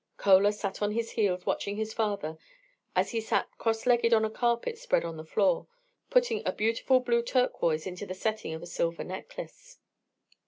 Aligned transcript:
Chola 0.23 0.51
sat 0.51 0.81
on 0.81 0.93
his 0.93 1.11
heels 1.11 1.45
watching 1.45 1.75
his 1.77 1.93
father 1.93 2.39
as 2.95 3.11
he 3.11 3.21
sat 3.21 3.55
cross 3.59 3.85
legged 3.85 4.15
on 4.15 4.25
a 4.25 4.31
carpet 4.31 4.79
spread 4.79 5.05
on 5.05 5.15
the 5.15 5.23
floor, 5.23 5.67
putting 6.09 6.41
a 6.43 6.51
beautiful 6.51 7.01
blue 7.01 7.21
turquoise 7.21 7.85
into 7.85 8.07
the 8.07 8.15
setting 8.15 8.55
of 8.55 8.63
a 8.63 8.65
silver 8.65 9.03
necklace. 9.03 9.77